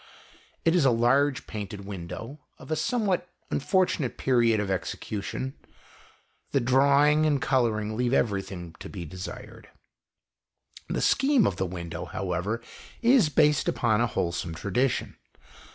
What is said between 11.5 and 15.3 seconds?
the window, however, is based upon a wholesome tradition.